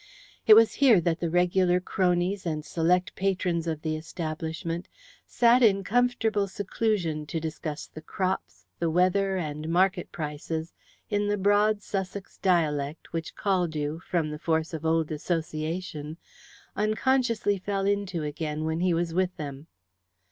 [0.47, 4.87] It was here that the regular cronies and select patrons of the establishment
[5.27, 10.73] sat in comfortable seclusion to discuss the crops, the weather, and market prices
[11.11, 16.17] in the broad Sussex dialect, which Caldew, from the force of old association,
[16.75, 19.67] unconsciously fell into again when he was with them.